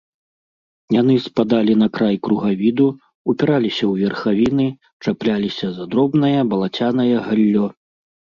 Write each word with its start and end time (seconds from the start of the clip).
Яны 0.93 1.15
спадалі 1.25 1.73
на 1.81 1.87
край 1.97 2.15
кругавіду, 2.27 2.87
упіраліся 3.33 3.77
ў 3.91 4.07
верхавіны, 4.07 4.67
чапляліся 5.05 5.67
за 5.77 5.85
дробнае 5.93 6.33
балацянае 6.55 7.15
галлё. 7.29 7.65